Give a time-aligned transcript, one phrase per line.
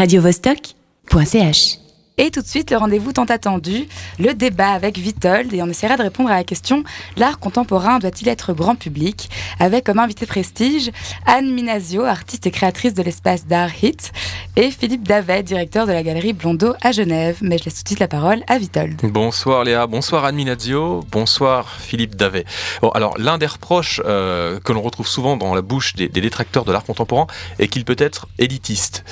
[0.00, 1.89] radiovostok.ch.
[2.22, 5.96] Et tout de suite, le rendez-vous tant attendu, le débat avec Vitold, et on essaiera
[5.96, 6.84] de répondre à la question
[7.16, 9.30] l'art contemporain doit-il être grand public?
[9.58, 10.90] Avec comme invité prestige
[11.24, 14.12] Anne Minasio, artiste et créatrice de l'espace d'art HIT,
[14.56, 17.38] et Philippe Davet, directeur de la galerie Blondeau à Genève.
[17.40, 19.00] Mais je laisse tout de suite la parole à Vitold.
[19.02, 22.44] Bonsoir Léa, bonsoir Anne Minasio, bonsoir Philippe Davet.
[22.82, 26.20] Bon, alors l'un des reproches euh, que l'on retrouve souvent dans la bouche des, des
[26.20, 27.28] détracteurs de l'art contemporain
[27.58, 29.04] est qu'il peut être élitiste.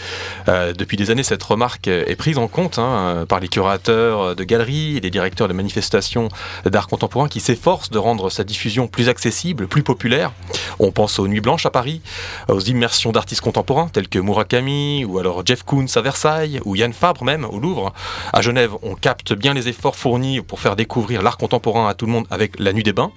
[0.48, 2.78] Euh, depuis des années, cette remarque est prise en compte.
[2.78, 6.28] Hein, euh, par les curateurs de galeries et les directeurs de manifestations
[6.64, 10.32] d'art contemporain qui s'efforcent de rendre sa diffusion plus accessible, plus populaire.
[10.78, 12.00] On pense aux Nuits Blanches à Paris,
[12.48, 16.92] aux immersions d'artistes contemporains tels que Murakami ou alors Jeff Koons à Versailles ou Yann
[16.92, 17.92] Fabre même au Louvre.
[18.32, 22.06] À Genève, on capte bien les efforts fournis pour faire découvrir l'art contemporain à tout
[22.06, 23.12] le monde avec La Nuit des Bains.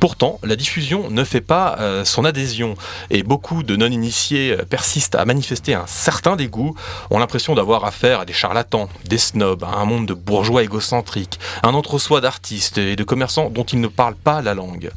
[0.00, 2.74] Pourtant, la diffusion ne fait pas euh, son adhésion
[3.10, 6.74] et beaucoup de non-initiés euh, persistent à manifester un certain dégoût,
[7.10, 11.38] ont l'impression d'avoir affaire à des charlatans, des snobs, à un monde de bourgeois égocentriques,
[11.62, 14.90] un entre-soi d'artistes et de commerçants dont ils ne parlent pas la langue.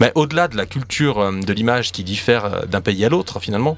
[0.00, 3.76] Mais au-delà de la culture euh, de l'image qui diffère d'un pays à l'autre, finalement,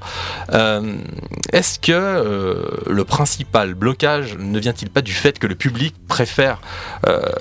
[1.53, 6.61] est-ce que le principal blocage ne vient-il pas du fait que le public préfère,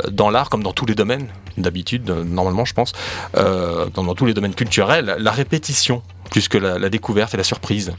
[0.09, 1.27] dans l'art comme dans tous les domaines,
[1.58, 2.94] d'habitude, normalement je pense,
[3.36, 7.94] euh, dans, tous les domaines culturels, la répétition plus que la, découverte et la surprise.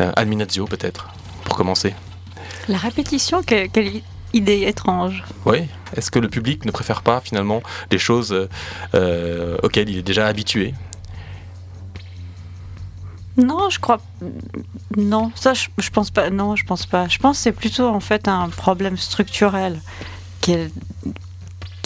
[0.00, 1.08] Euh, Alminazio peut-être,
[1.44, 1.94] pour commencer.
[2.68, 3.70] La répétition, quelle,
[4.32, 5.24] idée étrange.
[5.44, 8.48] Oui, est-ce que le public ne préfère pas finalement des choses
[8.94, 10.74] euh, auxquelles il est déjà habitué?
[13.36, 14.00] Non, je crois.
[14.96, 16.30] Non, ça, je, je, pense pas.
[16.30, 17.06] Non, je pense pas.
[17.06, 19.80] Je pense que c'est plutôt en fait un problème structurel
[20.40, 20.70] qui est,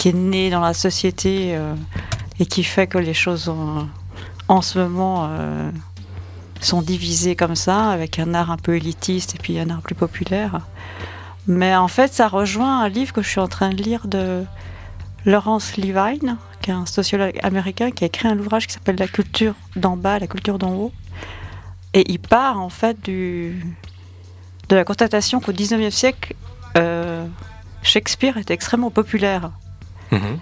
[0.00, 1.74] qui est né dans la société euh,
[2.38, 3.52] et qui fait que les choses
[4.48, 5.70] en ce moment euh,
[6.62, 9.94] sont divisées comme ça, avec un art un peu élitiste et puis un art plus
[9.94, 10.60] populaire.
[11.46, 14.42] Mais en fait, ça rejoint un livre que je suis en train de lire de
[15.26, 19.06] Laurence Levine, qui est un sociologue américain qui a écrit un ouvrage qui s'appelle La
[19.06, 20.92] culture d'en bas, la culture d'en haut.
[21.92, 23.62] Et il part en fait du,
[24.70, 26.34] de la constatation qu'au 19e siècle,
[26.78, 27.26] euh,
[27.82, 29.50] Shakespeare était extrêmement populaire.
[30.10, 30.38] Mhm.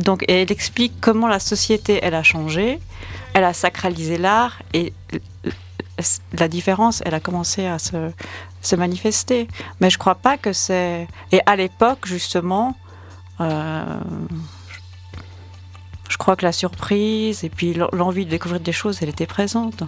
[0.00, 2.80] Donc, elle explique comment la société, elle a changé,
[3.32, 4.92] elle a sacralisé l'art et
[6.38, 8.10] la différence, elle a commencé à se,
[8.60, 9.48] se manifester.
[9.80, 11.08] Mais je crois pas que c'est.
[11.32, 12.76] Et à l'époque, justement,
[13.40, 13.84] euh,
[16.08, 19.82] je crois que la surprise et puis l'envie de découvrir des choses, elle était présente.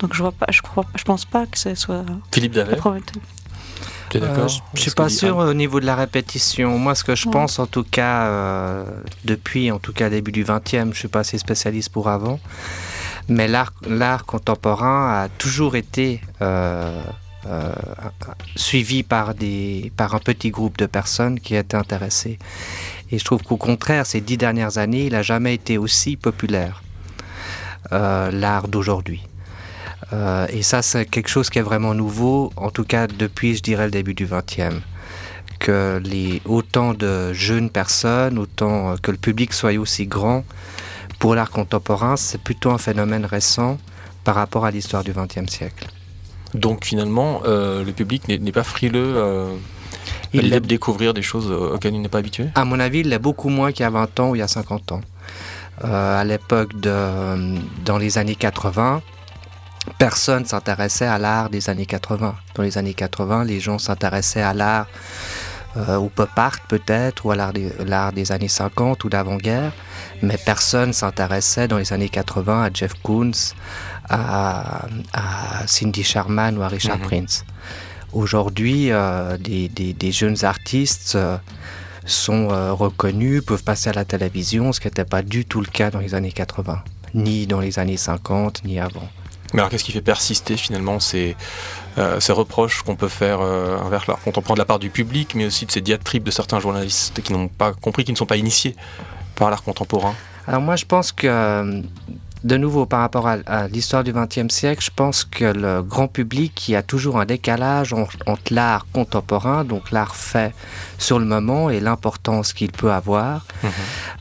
[0.00, 2.04] Donc je vois pas, je crois, je pense pas que ce soit.
[2.32, 2.78] Philippe Davet.
[4.16, 6.78] Euh, je ne suis pas sûr au niveau de la répétition.
[6.78, 8.84] Moi, ce que je pense, en tout cas, euh,
[9.24, 12.40] depuis, en tout cas, début du 20e, je ne suis pas assez spécialiste pour avant,
[13.28, 17.02] mais l'art contemporain a toujours été euh,
[18.56, 22.38] suivi par, des, par un petit groupe de personnes qui étaient intéressées.
[23.10, 26.82] Et je trouve qu'au contraire, ces dix dernières années, il n'a jamais été aussi populaire,
[27.90, 29.22] l'art d'aujourd'hui.
[30.12, 33.62] Euh, et ça, c'est quelque chose qui est vraiment nouveau, en tout cas depuis, je
[33.62, 34.76] dirais, le début du XXe.
[35.58, 40.44] Que les, autant de jeunes personnes, autant que le public soit aussi grand,
[41.18, 43.76] pour l'art contemporain, c'est plutôt un phénomène récent
[44.24, 45.88] par rapport à l'histoire du XXe siècle.
[46.54, 49.54] Donc finalement, euh, le public n'est pas frileux euh,
[50.32, 52.48] il aime découvrir des choses auxquelles il n'est pas habitué?
[52.54, 54.42] À mon avis, il l'est beaucoup moins qu'il y a 20 ans ou il y
[54.42, 55.00] a 50 ans.
[55.82, 59.02] à l'époque dans les années 80,
[59.88, 62.34] personne s'intéressait à l'art des années 80.
[62.54, 64.86] Dans les années 80, les gens s'intéressaient à l'art
[65.76, 67.70] euh, au pop art peut-être, ou à l'art des,
[68.14, 69.72] des, années 50 ou d'avant-guerre,
[70.22, 73.54] mais personne s'intéressait dans les années 80 à Jeff Koons,
[74.08, 74.86] à,
[75.66, 77.04] Cindy Sherman ou à Richard mhm.
[77.04, 77.44] Prince.
[78.12, 81.36] Aujourd'hui, euh, des, jeunes artistes euh,
[82.06, 85.90] sont reconnus, peuvent passer à la télévision, ce qui n'était pas du tout le cas
[85.90, 86.82] dans les années 80,
[87.12, 89.08] ni dans les années 50, ni avant.
[89.54, 91.36] Mais alors qu'est-ce qui fait persister finalement ces,
[91.96, 95.46] euh, reproches qu'on peut faire euh, envers l'art contemporain de la part du public, mais
[95.46, 98.36] aussi de ces diatribes de certains journalistes qui n'ont pas compris, qui ne sont pas
[98.36, 98.76] initiés
[99.36, 100.14] par l'art contemporain?
[100.46, 101.82] Alors moi je pense que
[102.48, 106.68] de nouveau, par rapport à, l'histoire du XXe siècle, je pense que le grand public,
[106.68, 110.54] il y a toujours un décalage entre l'art contemporain, donc l'art fait
[110.96, 113.70] sur le moment, et l'importance qu'il peut avoir, mhm.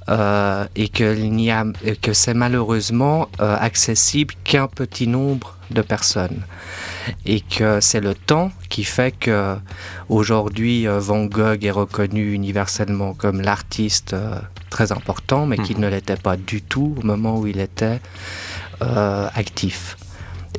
[0.10, 6.44] euh, et que, que c'est malheureusement euh, accessible qu'un petit nombre de personnes
[7.26, 9.56] et que c'est le temps qui fait que
[10.08, 14.16] aujourd'hui euh, Van Gogh est reconnu universellement comme l'artiste
[14.70, 15.84] très important, mais qu'il mhm.
[15.84, 18.00] ne l'était pas du tout au moment où il était
[18.82, 19.98] euh, actif.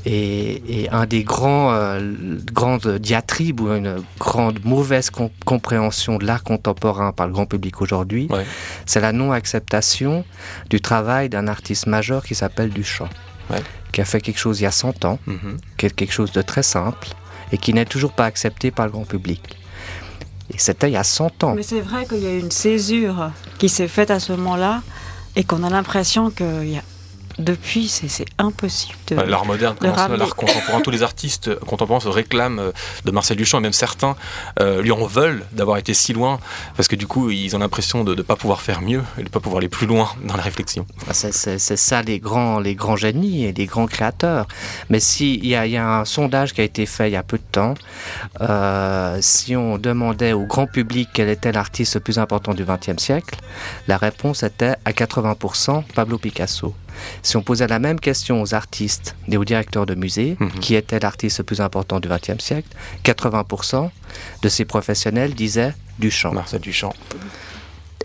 [0.04, 5.10] Et, un des grands euh, grandes diatribes ou une grande mauvaise
[5.44, 8.28] compréhension de l'art contemporain par le grand public aujourd'hui,
[8.86, 10.24] c'est la non-acceptation
[10.70, 13.08] du travail d'un artiste majeur qui s'appelle Duchamp,
[13.92, 15.18] qui a fait quelque chose il y a 100 ans,
[15.78, 17.08] est quelque chose de très simple
[17.52, 19.57] et qui n'est toujours pas accepté par le grand public.
[20.52, 21.54] Et c'était il y a 100 ans.
[21.54, 24.82] Mais c'est vrai qu'il y a une césure qui s'est faite à ce moment-là
[25.36, 26.82] et qu'on a l'impression qu'il y a
[27.38, 29.14] depuis, c'est impossible de.
[29.14, 32.72] L'art moderne, l'art contemporain, tous les artistes contemporains se réclament euh,
[33.04, 34.16] de Marcel Duchamp, et même certains
[34.60, 36.40] euh, lui en veulent d'avoir été si loin,
[36.76, 39.26] parce que du coup, ils ont l'impression de ne pas pouvoir faire mieux et de
[39.26, 40.86] ne pas pouvoir aller plus loin dans la réflexion.
[41.08, 44.46] Ah, c'est ça les grands, les grands génies et les grands créateurs.
[44.90, 47.38] Mais s'il y, y, a un sondage qui a été fait il y a peu
[47.38, 47.74] de temps,
[48.40, 53.02] euh, si on demandait au grand public quel était l'artiste le plus important du XXe
[53.02, 53.36] siècle,
[53.86, 56.74] la réponse était à 80% Pablo Picasso.
[57.22, 60.50] Si on posait la même question aux artistes et aux directeurs de musées, mhm.
[60.60, 62.68] qui était l'artiste le plus important du XXe siècle,
[63.04, 63.90] 80%
[64.42, 66.32] de ces professionnels disaient Duchamp.
[66.32, 66.92] Marcel Duchamp.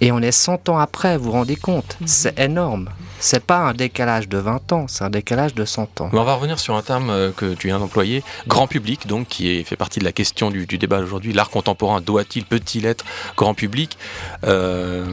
[0.01, 1.97] Et on est 100 ans après, vous vous rendez compte?
[2.01, 2.07] Mhm.
[2.07, 2.89] C'est énorme.
[3.19, 6.09] C'est pas un décalage de 20 ans, c'est un décalage de 100 ans.
[6.11, 9.47] on va revenir sur un terme euh, que tu viens d'employer, grand public, donc qui
[9.47, 11.31] est, fait partie de la question du, débat aujourd'hui.
[11.31, 13.05] L'art contemporain doit-il, peut-il être
[13.37, 13.97] grand public?
[14.43, 15.05] Euh,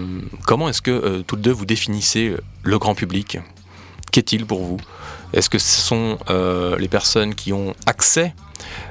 [0.44, 2.35] Comment est-ce que euh, toutes deux vous définissez
[2.65, 3.38] le grand public?
[4.11, 4.79] Qu'est-il pour vous?
[5.33, 8.35] Est-ce que ce sont euh, les personnes qui ont accès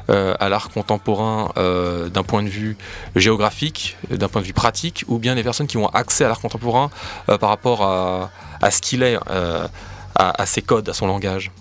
[0.09, 2.77] euh, à l'art contemporain euh, d'un point de vue
[3.15, 6.39] géographique, d'un point de vue pratique, ou bien les personnes qui ont accès à l'art
[6.39, 6.89] contemporain
[7.27, 9.17] par rapport à, ce qu'il est,
[10.15, 11.51] à, ses codes, à son langage?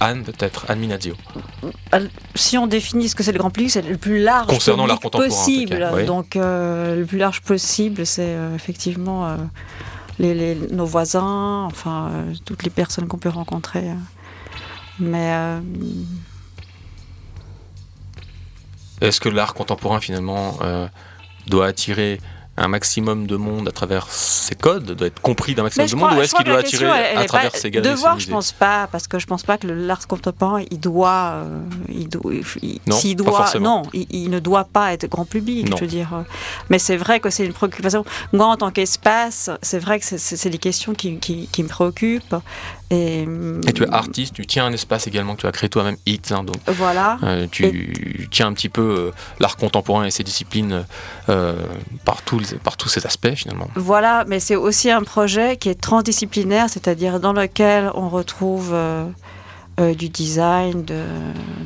[0.00, 1.14] Anne, peut-être, Anne Minazio.
[2.34, 6.04] Si on définit ce que c'est le grand public, c'est le plus large Concernant possible.
[6.06, 9.36] Donc, le plus large possible, c'est effectivement
[10.18, 13.84] nos voisins, enfin, euh, toutes les personnes qu'on peut rencontrer.
[14.98, 15.32] Mais.
[15.32, 15.60] Euh,
[19.00, 20.88] Est-ce que l'art contemporain, finalement, euh,
[21.46, 22.20] doit attirer
[22.58, 26.12] un maximum de monde à travers ses codes, doit être compris d'un maximum de monde,
[26.14, 29.18] ou est-ce qu'il doit attirer à travers ses gars Devoir, je pense pas, parce que
[29.18, 32.32] je pense pas que l'art contemporain, il doit, euh, il doit,
[32.86, 36.24] non, doit, non, il, ne doit pas être grand public, je veux dire.
[36.68, 38.04] Mais c'est vrai que c'est une préoccupation.
[38.32, 42.36] Moi, en tant qu'espace, c'est vrai que c'est des questions qui, qui, me préoccupent.
[42.90, 43.26] Et,
[43.74, 46.32] tu es artiste, tu tiens un espace également que tu as créé toi-même, Hit.
[46.32, 47.18] Hein, donc, voilà.
[47.22, 50.86] Euh, tu tiens un petit peu euh, l'art contemporain et ses disciplines
[51.28, 51.54] euh,
[52.04, 53.68] par, tous, par tous ces aspects finalement.
[53.74, 58.74] Voilà, mais c'est aussi un projet qui est transdisciplinaire, c'est-à-dire dans lequel on retrouve
[59.78, 61.04] euh, du design, de,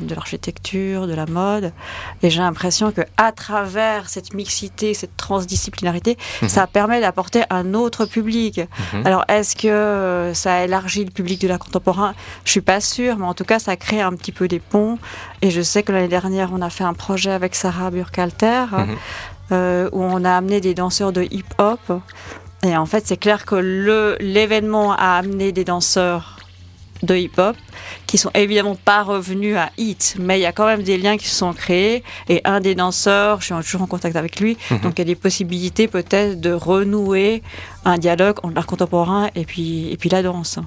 [0.09, 1.73] l'architecture, de la mode.
[2.21, 6.49] Et j'ai l'impression que à travers cette mixité, cette transdisciplinarité, mhm.
[6.49, 8.61] ça permet d'apporter un autre public.
[8.93, 9.07] Mhm.
[9.07, 12.13] Alors est-ce que ça élargit le public de l'art contemporain?
[12.45, 14.99] Je suis pas sûre, mais en tout cas, ça crée un petit peu des ponts.
[15.41, 18.65] Et je sais que l'année dernière, on a fait un projet avec Sarah Burkhalter.
[18.71, 18.97] Mhm.
[19.51, 22.01] Euh, où on a amené des danseurs de hip-hop.
[22.63, 23.55] Et en fait, c'est clair que
[24.19, 26.37] l'événement a amené des danseurs
[27.03, 27.55] de hip-hop
[28.07, 31.17] qui sont évidemment pas revenus à Hit, mais il y a quand même des liens
[31.17, 32.03] qui se sont créés.
[32.29, 34.79] Et un des danseurs, je suis toujours en contact avec lui, mhm.
[34.79, 37.43] donc il y a des possibilités peut-être de renouer
[37.85, 40.59] un dialogue entre l'art contemporain et puis, et puis la danse.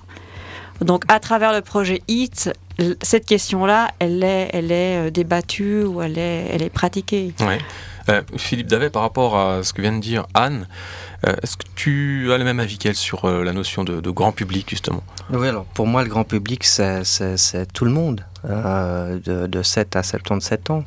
[0.80, 2.52] Donc à travers le projet Hit,
[3.02, 7.32] cette question-là, elle est, elle est euh, débattue ou elle est, elle est pratiquée.
[7.40, 7.58] Ouais.
[8.08, 10.68] Euh, Philippe Davet, par rapport à ce que vient de dire Anne,
[11.26, 14.32] euh, est-ce que tu as le même avis qu'elle sur euh, la notion de, grand
[14.32, 15.02] public, justement?
[15.30, 17.02] Oui, alors pour moi, le grand public, c'est
[17.72, 20.84] tout le monde, de, de, 7 à 77 ans.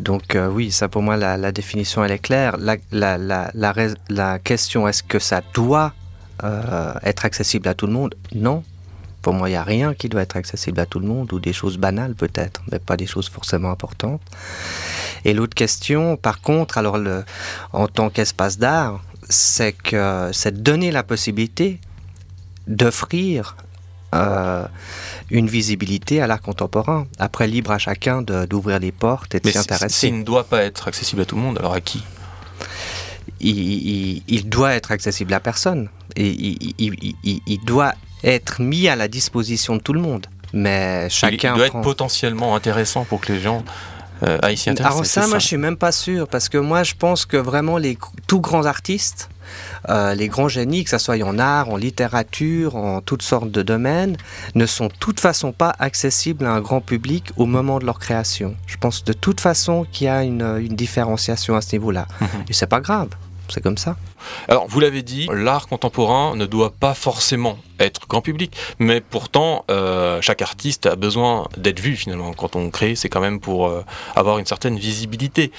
[0.00, 2.56] Donc oui, ça pour moi, la, définition, elle est claire.
[2.58, 3.50] La, la, la,
[4.08, 5.92] la question, est-ce que ça doit
[7.04, 8.14] être accessible à tout le monde?
[8.34, 8.64] Non.
[9.22, 11.38] Pour moi, il n'y a rien qui doit être accessible à tout le monde, ou
[11.38, 14.20] des choses banales peut-être, mais pas des choses forcément importantes.
[15.24, 17.24] Et l'autre question, par contre, alors le,
[17.72, 21.80] en tant qu'espace d'art, c'est que c'est donner la possibilité
[22.66, 23.56] d'offrir
[24.14, 24.66] euh,
[25.30, 27.06] une visibilité à l'art contemporain.
[27.18, 29.88] Après, libre à chacun d'ouvrir les portes et de s'y intéresser.
[29.88, 32.04] S'il ne doit pas être accessible à tout le monde, alors à qui?
[33.40, 35.88] Il, il, doit être accessible à personne.
[36.14, 40.26] Et il, il, doit être mis à la disposition de tout le monde.
[40.52, 41.54] Mais chacun.
[41.54, 43.64] Il doit être potentiellement intéressant pour que les gens
[44.22, 44.38] euh,
[44.80, 47.78] Alors ça, moi, je suis même pas sûr, parce que moi, je pense que vraiment
[47.78, 49.28] les tout grands artistes,
[49.88, 53.62] euh, les grands génies, que ce soit en art, en littérature, en toutes sortes de
[53.62, 54.16] domaines,
[54.54, 57.98] ne sont de toute façon pas accessibles à un grand public au moment de leur
[57.98, 58.54] création.
[58.66, 62.06] Je pense de toute façon qu'il y a une, différenciation à ce niveau-là.
[62.20, 62.28] Mhm.
[62.48, 63.08] Et c'est pas grave
[63.52, 63.96] c'est comme ça.
[64.48, 69.64] Alors, vous l'avez dit, l'art contemporain ne doit pas forcément être grand public, mais pourtant,
[69.70, 72.32] euh, chaque artiste a besoin d'être vu finalement.
[72.32, 73.84] Quand on crée, c'est quand même pour euh,
[74.16, 75.52] avoir une certaine visibilité.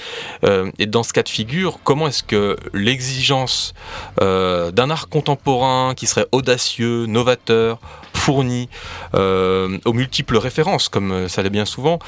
[0.44, 3.74] Euh, et dans ce cas de figure, comment est-ce que l'exigence
[4.20, 7.78] d'un art contemporain qui serait audacieux, novateur,
[8.12, 8.68] fourni,
[9.12, 11.98] aux multiples références, comme ça l'est bien souvent,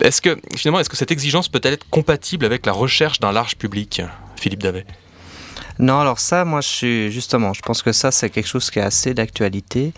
[0.00, 3.56] est-ce que finalement, est-ce que cette exigence peut-elle être compatible avec la recherche d'un large
[3.56, 4.02] public,
[4.36, 4.86] Philippe Davet?
[5.80, 8.78] Non, alors ça, moi, je suis justement, je pense que ça, c'est quelque chose qui
[8.78, 9.94] est assez d'actualité.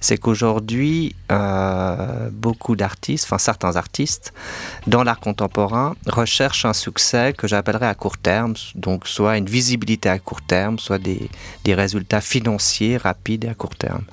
[0.00, 4.32] C'est qu'aujourd'hui, euh, beaucoup d'artistes, enfin certains artistes,
[4.86, 10.08] dans l'art contemporain, recherchent un succès que j'appellerais à court terme, donc soit une visibilité
[10.08, 11.28] à court terme, soit des,
[11.64, 14.04] des résultats financiers rapides et à court terme.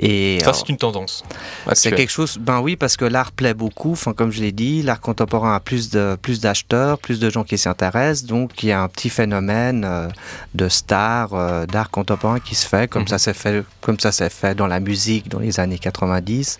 [0.00, 1.24] Et ça, c'est une tendance.
[1.72, 3.92] C'est quelque chose, ben oui, parce que l'art plaît beaucoup.
[3.92, 7.44] Enfin, comme je l'ai dit, l'art contemporain a plus de plus d'acheteurs, plus de gens
[7.44, 9.84] qui s'y intéressent, donc il y a un petit phénomène.
[9.84, 10.08] Euh,
[10.54, 13.08] de stars euh, d'art contemporain qui se fait comme mhm.
[13.08, 16.58] ça s'est fait comme ça s'est fait dans la musique dans les années 90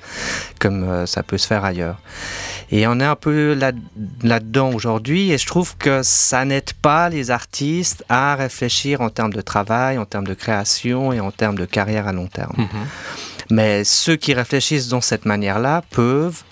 [0.58, 1.98] comme euh, ça peut se faire ailleurs
[2.70, 3.72] et on est un peu là
[4.22, 9.32] là-dedans aujourd'hui et je trouve que ça n'aide pas les artistes à réfléchir en termes
[9.32, 12.86] de travail en termes de création et en termes de carrière à long terme mhm.
[13.50, 16.42] Mais ceux qui réfléchissent dans cette manière-là peuvent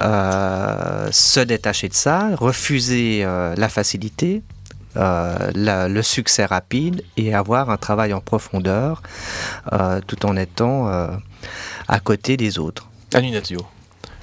[0.00, 4.42] euh, se détacher de ça, refuser la facilité,
[4.96, 5.50] euh,
[5.88, 9.02] le succès rapide et avoir un travail en profondeur
[9.72, 11.08] euh, tout en étant euh,
[11.88, 12.88] à côté des autres.
[13.12, 13.66] Aninatio.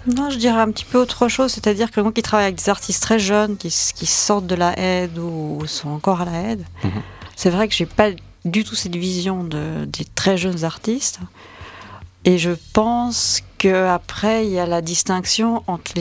[0.08, 2.70] Non, je dirais un petit peu autre chose, c'est-à-dire que moi qui travaille avec des
[2.70, 6.64] artistes très jeunes qui, qui, sortent de la aide ou sont encore à la aide,
[6.86, 7.02] mhm.
[7.36, 8.12] c'est vrai que j'ai pas
[8.46, 11.20] du tout cette vision de, des très jeunes artistes.
[12.26, 15.94] Et je pense qu'après, il y a la distinction entre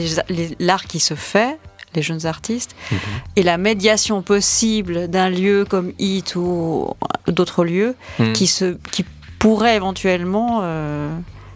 [0.59, 1.59] l'art qui se fait,
[1.95, 2.99] les jeunes artistes, mhm.
[3.35, 6.93] et la médiation possible d'un lieu comme IT ou
[7.27, 8.33] d'autres lieux mhm.
[8.33, 9.05] qui, se, qui
[9.39, 11.09] pourraient éventuellement euh,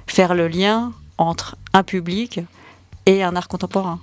[0.08, 2.40] faire le lien entre un public
[3.06, 4.00] et un art contemporain.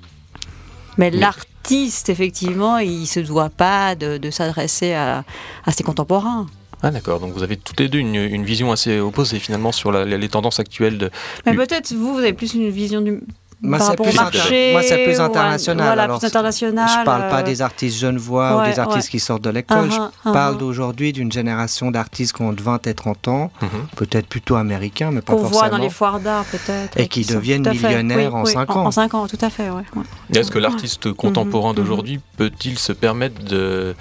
[0.99, 5.25] Mais l'artiste, effectivement, il ne se doit pas de, s'adresser à,
[5.71, 6.47] ses contemporains.
[6.83, 10.29] Ah d'accord, donc vous avez toutes les deux une, vision assez opposée finalement sur les
[10.29, 11.11] tendances actuelles de...
[11.47, 13.21] Mais peut-être vous, vous avez plus une vision du,
[13.63, 15.87] moi, c'est plus, marché, moi, c'est plus international.
[15.87, 16.89] Voilà, Alors, plus international.
[16.89, 19.89] Je parle pas euh, des artistes genevois ou des artistes qui sortent de l'école.
[19.89, 20.33] je uh-huh, uh-huh.
[20.33, 23.97] parle d'aujourd'hui d'une génération d'artistes qui ont 20 et 30 ans, mm-hmm.
[23.97, 25.51] peut-être plutôt américains, mais pas forcément.
[25.51, 26.99] Qu'on voit dans les foires d'art, peut-être.
[26.99, 28.87] Et qui, deviennent millionnaires en 5 ans.
[28.87, 29.69] En 5 ans, tout à fait,
[30.35, 31.77] Est-ce que l'artiste contemporain mm-hmm.
[31.77, 33.95] d'aujourd'hui peut-il se permettre de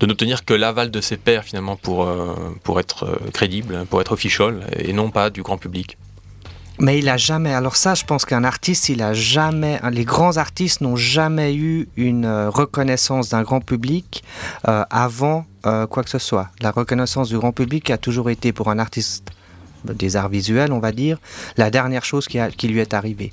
[0.00, 4.00] de n'obtenir que l'aval de ses pairs finalement pour, euh, pour être euh, crédible, pour
[4.00, 5.96] être official et non pas du grand public
[6.78, 7.54] mais il a jamais.
[7.54, 9.80] Alors ça, je pense qu'un artiste, il a jamais.
[9.90, 14.22] Les grands artistes n'ont jamais eu une euh, reconnaissance d'un grand public
[14.62, 16.50] avant quoi que ce soit.
[16.60, 19.24] La reconnaissance du grand public a toujours été pour un artiste
[19.84, 21.18] des arts visuels, on va dire,
[21.56, 23.32] la dernière chose qui, qui lui est arrivée.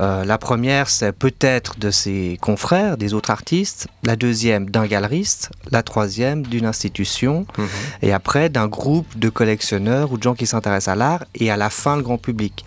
[0.00, 3.88] Euh, la première, c'est peut-être de ses confrères, des autres artistes.
[4.02, 5.50] La deuxième, d'un galeriste.
[5.70, 7.46] La troisième, d'une institution.
[7.56, 7.68] Mhm.
[8.02, 11.24] Et après, d'un groupe de collectionneurs ou de gens qui s'intéressent à l'art.
[11.34, 12.64] Et à la fin, le grand public.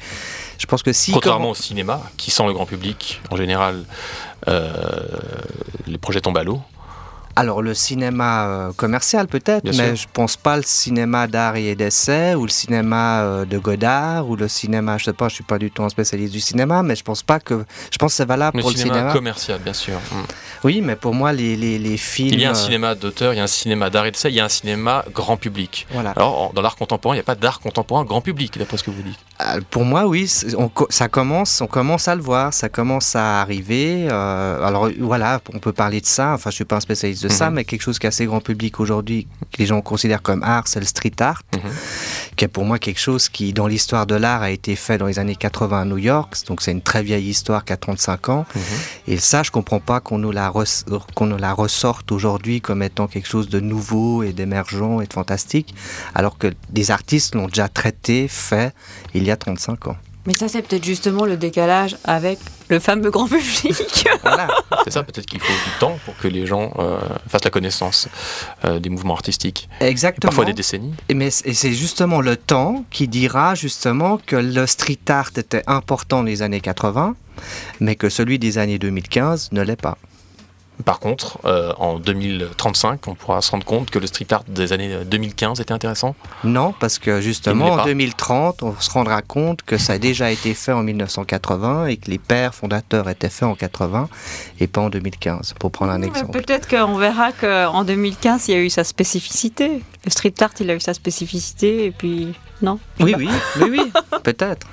[0.58, 1.12] Je pense que si.
[1.12, 3.84] Contrairement au cinéma, qui sent le grand public, en général,
[4.48, 4.70] euh,
[5.88, 6.62] les projets tombent à l'eau.
[7.36, 12.36] Alors le cinéma euh, commercial peut-être, mais je pense pas le cinéma d'art et d'essai
[12.36, 15.58] ou le cinéma euh, de Godard ou le cinéma, je sais pas, je suis pas
[15.58, 18.26] du tout un spécialiste du cinéma, mais je pense pas que, je pense que c'est
[18.26, 19.96] valable pour le cinéma commercial bien sûr.
[19.96, 20.16] Mm.
[20.64, 22.34] Oui, mais pour moi les, les, les, films.
[22.34, 24.30] Il y a un euh, cinéma d'auteur, il y a un cinéma d'art et d'essai,
[24.30, 25.88] il y a un cinéma grand public.
[25.92, 26.12] Voilà.
[26.12, 28.92] Alors dans l'art contemporain, il n'y a pas d'art contemporain grand public, d'après ce que
[28.92, 29.20] vous dites.
[29.70, 30.32] pour moi, oui,
[30.90, 34.10] ça commence, on commence à le voir, ça commence à arriver.
[34.10, 36.34] alors voilà, on peut parler de ça.
[36.34, 37.56] Enfin, je suis pas un spécialiste de ça, mhm.
[37.56, 40.68] mais quelque chose qui est assez grand public aujourd'hui, que les gens considèrent comme art,
[40.68, 41.72] c'est le street art, mhm.
[42.36, 45.08] qui est pour moi quelque chose qui, dans l'histoire de l'art, a été fait dans
[45.08, 46.36] les années 80 à New York.
[46.48, 48.46] Donc c'est une très vieille histoire qui a 35 ans.
[48.56, 48.62] Mhm.
[49.08, 50.52] Et ça, je comprends pas qu'on nous la,
[51.16, 55.14] qu'on nous la ressorte aujourd'hui comme étant quelque chose de nouveau et d'émergent et de
[55.14, 55.74] fantastique,
[56.16, 58.74] alors que des artistes l'ont déjà traité, fait,
[59.14, 59.98] il y a 35 ans.
[60.26, 62.38] Mais ça, c'est peut-être justement le décalage avec
[62.70, 64.08] le fameux grand public.
[64.22, 64.48] voilà,
[64.84, 68.08] c'est ça, peut-être qu'il faut du temps pour que les gens euh, fassent la connaissance
[68.66, 69.68] euh, des mouvements artistiques.
[69.80, 70.30] Exactement.
[70.30, 70.94] parfois des décennies.
[71.10, 75.64] Et, mais, et c'est justement le temps qui dira justement que le street art était
[75.68, 77.16] important dans les années 80,
[77.80, 79.98] mais que celui des années 2015 ne l'est pas.
[80.84, 84.74] Par contre, euh, en 2035, on pourra se rendre compte que le street art des
[84.74, 89.78] années 2015 était intéressant Non, parce que justement, en 2030, on se rendra compte que
[89.78, 93.56] ça a déjà été fait en 1980 et que les pères fondateurs étaient faits en
[93.56, 94.10] 80
[94.60, 96.32] et pas en 2015, pour prendre un exemple.
[96.32, 99.82] Peut-être qu'on verra qu'en 2015, il y a eu sa spécificité.
[100.06, 102.80] Le street art, il a eu sa spécificité et puis non?
[103.00, 103.30] Oui, oui,
[103.60, 103.92] oui, oui,
[104.24, 104.68] peut-être.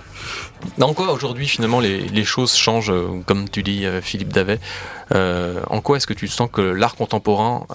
[0.81, 4.59] En quoi aujourd'hui finalement les, choses changent, euh, comme tu dis euh, Philippe Davet?
[5.15, 7.67] Euh, En quoi est-ce que tu sens que l'art contemporain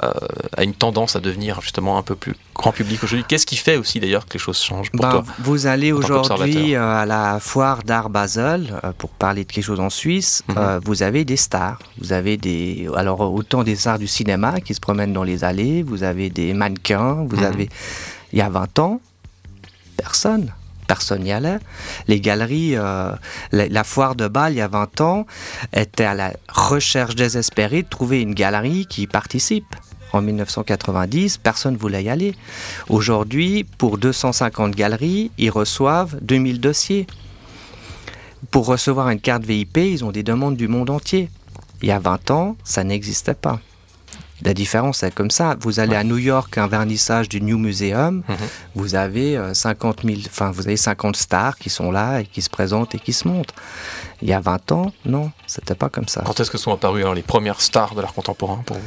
[0.55, 3.25] a une tendance à devenir justement un peu plus grand public aujourd'hui?
[3.27, 6.75] Qu'est-ce qui fait aussi d'ailleurs que les choses changent pour ben, toi Vous allez aujourd'hui
[6.75, 10.81] à la foire d'art Basel, pour parler de quelque chose en Suisse, mhm.
[10.85, 11.79] vous avez des stars.
[11.99, 12.87] Vous avez des...
[12.95, 16.53] Alors autant des stars du cinéma qui se promènent dans les allées, vous avez des
[16.53, 17.42] mannequins, vous
[18.31, 19.01] Il y a 20 ans,
[19.97, 20.51] personne
[20.83, 21.59] personne n'y allait.
[22.07, 23.11] Les galeries, euh,
[23.51, 25.25] la, foire de Bâle, il y a 20 ans,
[25.73, 29.75] était à la recherche désespérée de trouver une galerie qui participe.
[30.11, 32.35] En 1990, personne ne voulait y aller.
[32.89, 37.07] Aujourd'hui, pour 250 galeries, ils reçoivent 2000 dossiers.
[38.51, 41.29] Pour recevoir une carte VIP, ils ont des demandes du monde entier.
[41.81, 43.59] Il y a 20 ans, ça n'existait pas.
[44.45, 45.55] La différence est comme ça.
[45.59, 48.35] Vous allez à New York, un vernissage du New Museum, mhm.
[48.75, 52.49] vous avez 50 euh, enfin vous avez 50 stars qui sont là et qui se
[52.49, 53.55] présentent et qui se montrent.
[54.21, 56.23] Il y a 20 ans, non, c'était pas comme ça.
[56.25, 58.83] Quand est-ce que sont apparues les premières stars de l'art contemporain pour vous?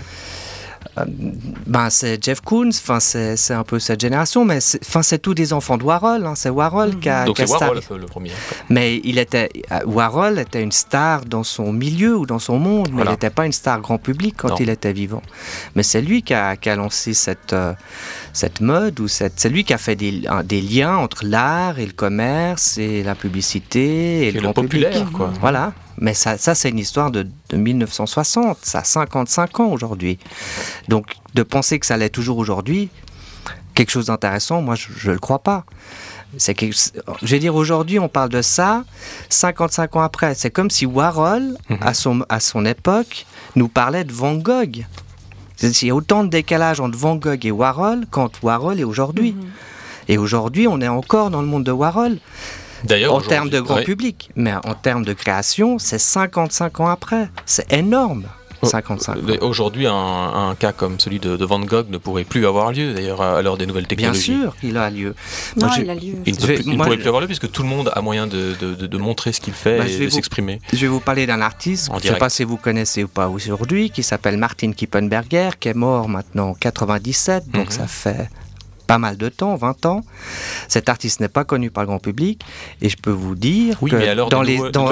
[1.67, 5.53] Ben c'est Jeff Koons, enfin c'est un peu cette génération, mais enfin c'est tous des
[5.53, 6.35] enfants de Warhol, hein.
[6.35, 7.01] c'est Warhol mhm.
[7.01, 7.25] qui a.
[7.25, 8.31] Donc c'est Warhol le premier.
[8.71, 12.89] Mais il était euh, Warhol était une star dans son milieu ou dans son monde,
[12.93, 15.23] mais il n'était pas une star grand public quand il était vivant.
[15.75, 17.75] Mais c'est lui qui a, qui a, lancé cette euh,
[18.33, 21.87] cette mode ou cette, c'est lui qui a fait des, des liens entre l'art et
[21.87, 25.13] le commerce et la publicité et, le grand populaire, public.
[25.13, 25.33] Quoi.
[25.41, 25.73] Voilà.
[25.99, 30.19] Mais ça, ça c'est une histoire de, 1960, ça a 55 ans aujourd'hui.
[30.89, 32.91] Donc de penser que ça l'est toujours aujourd'hui,
[33.75, 35.65] quelque chose d'intéressant, moi je ne le crois pas.
[36.39, 38.85] C'est que, je vais dire aujourd'hui, on parle de ça
[39.31, 40.35] 55 ans après.
[40.35, 41.79] C'est comme si Warhol, mhm.
[41.81, 44.85] à, son, à son époque, nous parlait de Van Gogh.
[45.63, 49.33] Il y a autant de décalage entre Van Gogh et Warhol qu'entre Warhol et aujourd'hui.
[49.33, 49.49] Mhm.
[50.09, 52.19] Et aujourd'hui, on est encore dans le monde de Warhol.
[52.87, 57.29] D'ailleurs, en termes de grand public, mais en termes de création, c'est 55 ans après.
[57.45, 58.27] C'est énorme.
[58.63, 62.95] 55 euh, Aujourd'hui, un, cas comme celui de, Van Gogh ne pourrait plus avoir lieu,
[62.95, 64.33] d'ailleurs, à l'heure des nouvelles technologies.
[64.33, 65.15] Bien sûr qu'il a lieu.
[65.57, 66.15] Non, il a lieu.
[66.25, 69.41] Il, ne, pourrait plus avoir lieu puisque tout le monde a moyen de, montrer ce
[69.41, 70.61] qu'il fait bah, et de s'exprimer.
[70.73, 73.29] Je vais vous parler d'un artiste, je ne sais pas si vous connaissez ou pas
[73.29, 77.71] aujourd'hui, qui s'appelle Martin Kippenberger, qui est mort maintenant en 97, donc mhm.
[77.71, 78.31] ça fait
[78.87, 80.01] pas mal de temps, 20 ans.
[80.69, 82.43] Cet artiste n'est pas connu par le grand public
[82.81, 84.91] et je peux vous dire que dans les, dans,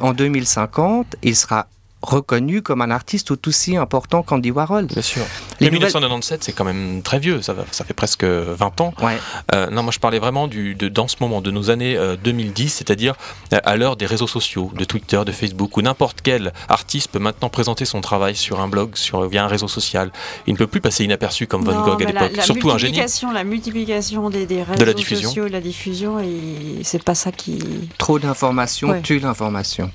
[0.00, 1.68] en, 2050, il sera
[2.02, 4.86] reconnu comme un artiste tout aussi important qu'Andy Warhol.
[4.86, 5.22] Bien sûr.
[5.60, 8.94] Mais 1997, c'est quand même très vieux, ça, ça fait presque 20 ans.
[9.02, 9.18] Ouais.
[9.54, 12.64] Euh, non, moi je parlais vraiment du, de, dans ce moment, de nos années 2010,
[12.64, 13.14] euh, c'est-à-dire
[13.52, 17.18] euh, à l'heure des réseaux sociaux, de Twitter, de Facebook, où n'importe quel artiste peut
[17.18, 20.12] maintenant présenter son travail sur un blog, sur, via un réseau social.
[20.46, 23.00] Il ne peut plus passer inaperçu comme Van Gogh à l'époque, surtout un génie.
[23.32, 25.28] La multiplication des, des réseaux de la diffusion.
[25.28, 26.18] sociaux, la diffusion,
[26.82, 27.58] c'est pas ça qui...
[27.98, 29.90] Trop d'informations tue l'information.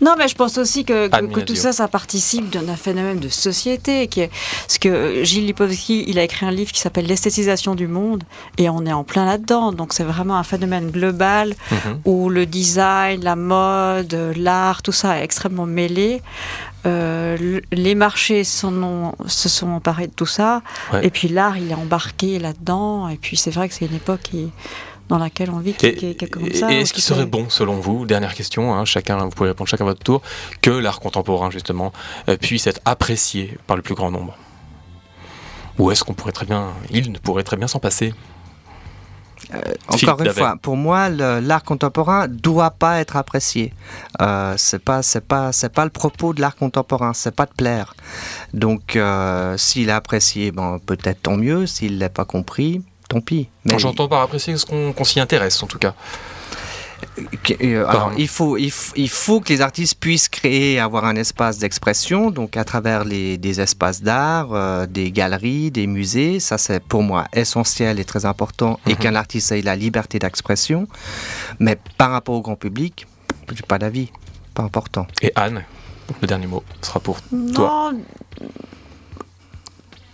[0.00, 4.06] Non, mais je pense aussi que, que, tout ça, ça participe d'un phénomène de société.
[4.08, 4.30] Qui est,
[4.66, 8.24] parce que Gilles Lipovski, il a écrit un livre qui s'appelle L'esthétisation du monde,
[8.58, 9.72] et on est en plein là-dedans.
[9.72, 12.00] Donc c'est vraiment un phénomène global mhm.
[12.04, 16.22] où le design, la mode, l'art, tout ça est extrêmement mêlé.
[16.86, 20.62] Euh, les marchés sont, se sont emparés de tout ça,
[21.02, 23.08] et puis l'art, il est embarqué là-dedans.
[23.08, 24.50] Et puis c'est vrai que c'est une époque qui
[25.10, 26.72] dans laquelle on vit qui, est comme ça.
[26.72, 29.84] Et est-ce qu'il serait bon, selon vous, dernière question, hein, chacun, vous pouvez répondre chacun
[29.84, 30.22] à votre tour,
[30.62, 31.92] que l'art contemporain, justement,
[32.28, 34.38] euh, puisse être apprécié par le plus grand nombre?
[35.78, 38.14] Ou est-ce qu'on pourrait très bien, il ne pourrait très bien s'en passer?
[39.52, 43.72] Euh, encore une fois, pour moi, l'art contemporain doit pas être apprécié.
[44.20, 47.14] Euh, c'est pas, c'est pas, c'est pas le propos de l'art contemporain.
[47.14, 47.94] C'est pas de plaire.
[48.54, 51.66] Donc, euh, s'il est apprécié, bon, peut-être tant mieux.
[51.66, 53.48] S'il l'a pas compris, tant pis.
[53.64, 55.94] Mais j'entends par apprécier ce qu'on s'y intéresse en tout cas.
[57.62, 62.30] Euh, alors, il, faut, il, faut, que les artistes puissent créer, avoir un espace d'expression,
[62.30, 66.40] donc à travers les, des espaces d'art, euh, des galeries, des musées.
[66.40, 68.96] Ça, c'est pour moi essentiel et très important, et mhm.
[68.96, 70.86] qu'un artiste ait la liberté d'expression.
[71.58, 73.06] Mais par rapport au grand public,
[73.48, 74.10] je n'ai pas d'avis,
[74.54, 75.06] pas important.
[75.22, 75.64] Et Anne,
[76.20, 77.18] le dernier mot sera pour
[77.54, 77.92] toi.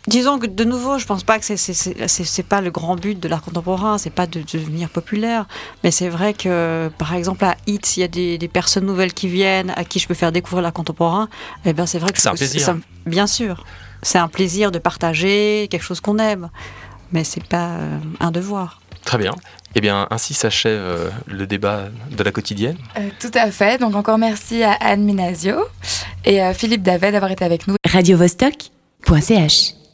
[0.07, 3.43] Disons que de nouveau, je pense pas que c'est pas le grand but de l'art
[3.43, 5.47] contemporain, c'est pas de, devenir populaire,
[5.83, 9.27] mais c'est vrai que par exemple à Hits, il y a des, personnes nouvelles qui
[9.27, 11.29] viennent à qui je peux faire découvrir l'art contemporain.
[11.65, 12.77] Et eh bien c'est vrai que c'est un plaisir.
[13.05, 13.65] bien sûr,
[14.03, 16.51] c'est un plaisir de partager quelque chose qu'on aime,
[17.11, 18.81] mais c'est pas euh, un devoir.
[19.05, 19.35] Très bien.
[19.75, 22.77] Eh bien, ainsi s'achève euh, le débat de la quotidienne.
[22.99, 23.79] Euh, tout à fait.
[23.79, 25.57] Donc, encore merci à Anne Minasio
[26.25, 27.77] et Philippe Davet d'avoir été avec nous.
[27.85, 29.86] Radio Vostok.ch